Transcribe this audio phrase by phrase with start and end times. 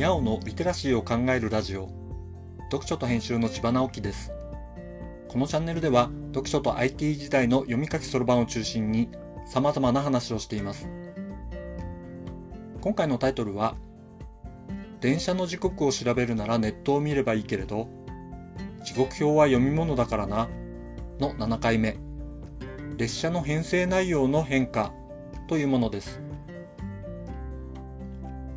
[0.00, 1.90] にゃおのリテラシーを考えるラジオ。
[2.70, 4.32] 読書と編集の千葉直樹です。
[5.28, 9.10] このチャンネルでは読書と IT 時代の読み書きそろばんを中心に
[9.44, 10.88] 様々な話をしています。
[12.80, 13.74] 今回のタイトルは
[15.02, 17.86] 電車の時刻を調べるならネットを見ればいいけれど
[18.82, 20.48] 時刻表は読み物だからな
[21.18, 21.98] の7回目。
[22.96, 24.94] 列車の編成内容の変化
[25.46, 26.22] というものです。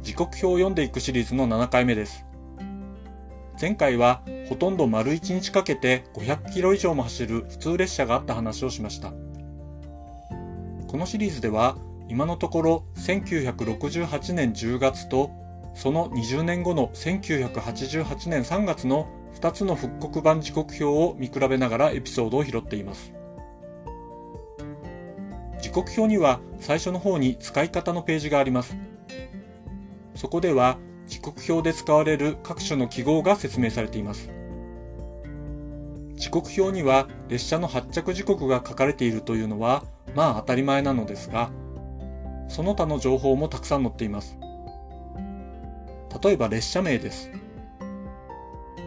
[0.03, 2.25] 時刻表を読んでいくシリーズの7回目です。
[3.59, 9.13] 前回はほとんど丸1日かけて500キロ以上も走る普通列車があった話をしました。
[10.87, 11.77] このシリーズでは
[12.09, 15.31] 今のところ1968年10月と
[15.73, 19.07] その20年後の1988年3月の
[19.39, 23.13] 2つの復刻版時刻表を見比べながらエピソードを拾っています。
[25.61, 28.75] 時刻表には最初の方に使い方のページがあります。
[30.15, 30.77] そこでは
[31.07, 34.29] 時刻表で使われる各種の記号が説明されています。
[36.15, 39.83] 時刻表には列車の発着時刻が書かれているというのは
[40.15, 41.51] まあ当たり前なのですが、
[42.47, 44.37] その他の情報もたくさん載っています。
[46.23, 47.31] 例えば列車名です。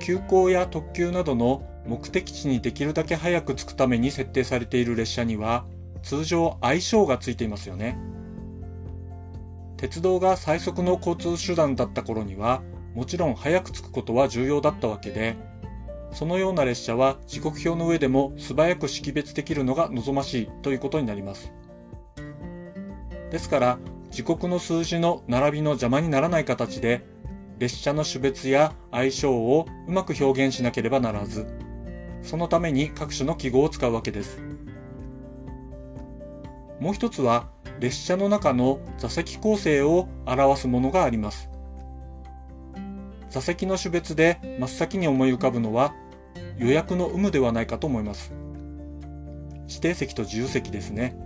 [0.01, 5.65] 急行や特急などの目的地にできるだけ早く着くために設定されている列車には
[6.03, 7.99] 通常相性がついていますよね。
[9.77, 12.63] 鉄道が最速の交通手段だった頃には、
[12.95, 15.37] もちろん早く着くことは重要だったわけで、
[16.13, 21.53] そのような列車は時刻表の上でも素早く識別できるのが望ましいということになります。
[23.31, 23.79] ですから、
[24.11, 27.05] 時刻の数字の並びの邪魔にならない形で、
[27.59, 31.47] 列車の種別や相性をうまく表現しなければならず、
[32.23, 34.41] そのために各種の記号を使うわけです。
[36.81, 41.51] もう一つは、列車の中の座席構成を表すものがあります。
[43.31, 45.95] 座席の種別で真っ先に思い浮かぶのは
[46.59, 48.33] 予約の有無ではないかと思います。
[49.69, 51.17] 指定席と自由席ですね。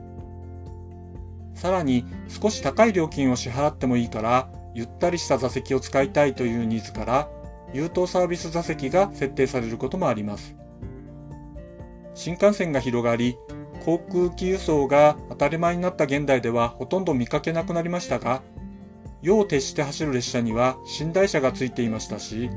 [1.55, 7.29] さらに少し高い料金を支払ってもいいからゆったりした座席を使いたいというニーズから
[7.73, 10.57] 優等サービス座席が設定されることもあります。
[12.15, 13.37] 新幹線が広がり
[13.85, 18.43] 航空機輸送が当たり前になった現代ではほとんど見かけなくなりましたが、
[19.23, 22.51] 夜を徹して走る列車には寝台車がついていましたし、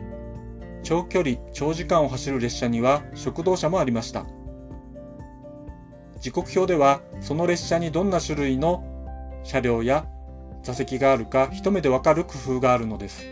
[0.84, 4.26] 長距離、長時間を走る列車には食堂車もありました。
[6.20, 8.84] 時刻表ではその列車にどんな種類の
[9.44, 10.06] 車両や
[10.62, 13.26] 座席があるか一目でわかる工夫があるのです。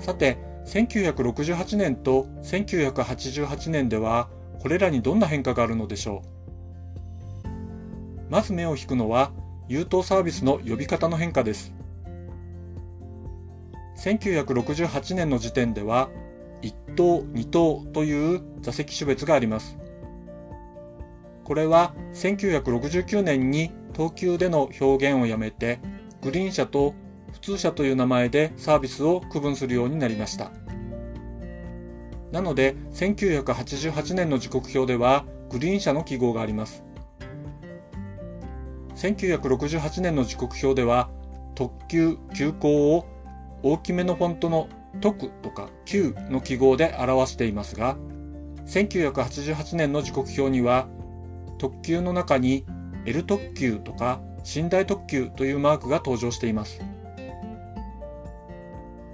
[0.00, 4.28] さて、1968年と1988年では
[4.60, 6.22] これらにどんな変化があるのでしょ
[7.44, 7.48] う？
[8.30, 9.32] まず目を引くのは
[9.68, 11.74] 優等サービスの呼び方の変化です。
[13.98, 16.08] 1968年の時点では
[16.62, 19.76] 1等2等という座席種別があります。
[21.44, 25.80] これは1969年に東急での表現をやめて
[26.20, 26.94] グリーン車と
[27.32, 30.50] 普通車という名前でサービスを区分するようになりました。
[32.32, 36.84] なので、1988年の時刻表ではグリーン車の記号があります。
[38.96, 41.08] 1968年の時刻表では
[41.54, 43.06] 特急、急行を
[43.62, 44.68] 大きめのフォントの
[45.00, 47.96] 特とか急の記号で表していますが、
[48.66, 50.88] 1988年の時刻表には
[51.58, 52.66] 特急の中に
[53.06, 54.20] L 特急とか
[54.54, 56.80] 寝台特急というマークが登場しています。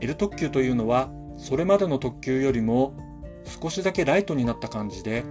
[0.01, 2.95] L 特急というのはそれまでの特急よりも
[3.45, 5.25] 少しだけライトになった感じで、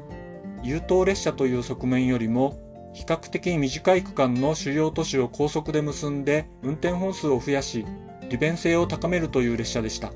[0.64, 2.58] 優等列車という側面よりも
[2.94, 7.86] 比較的短い区間の主要都市を高速で結んで運転本数を増やし、
[8.30, 10.12] 利便性を高めるという列車でした。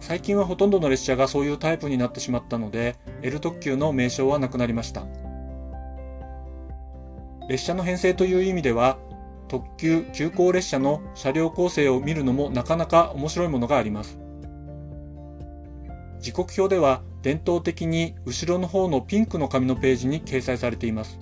[0.00, 5.04] 最近はほとんどの列車がそういうタイプになってしまったので、L 特急の名称はなくなりました。
[7.48, 8.98] 列車の編成という意味では、
[9.48, 14.25] 特急、急行列車の車両構成を見るのもなかなか面白いものがあります。
[16.26, 21.20] 時刻表では伝統的に後ろの方のピンクの紙のページに掲載されています。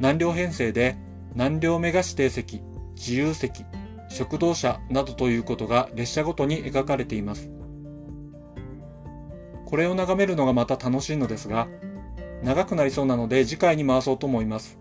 [0.00, 0.96] 何両編成で
[1.32, 2.60] 何両目が指定席、
[2.96, 3.64] 自由席、
[4.08, 7.48] 食堂車などということが列車ごとに描かれています。
[9.64, 11.68] これを眺めるのがまた楽しいのですが、
[12.42, 14.76] 長くなりそうなので次回に回そうと思います。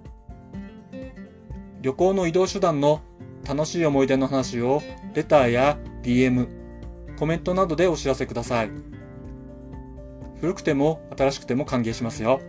[1.84, 3.04] 旅行の移動手段の
[3.48, 4.82] 楽しい思い出の話を
[5.14, 6.65] レターや DM、
[7.18, 8.72] コメントなどでお知らせください。
[10.42, 12.42] 古くても新しくても歓迎しますよ。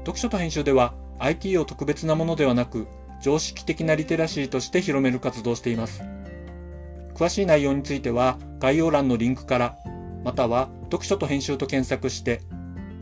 [0.00, 2.86] 読書と編集では IT を特別なものではなく
[3.20, 6.02] 常識的なリテラシーとして広める活動をしています。
[7.14, 9.78] 詳しい内容については概要欄のリンクから、
[10.24, 12.40] または読書と編集と検索して、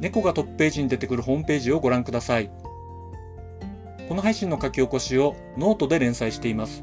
[0.00, 2.50] 猫がトップページに出てくるホームページをご覧ください。
[4.08, 6.82] この配信の書き起こしをノートで連載しています。